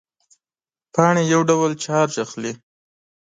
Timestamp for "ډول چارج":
1.49-2.13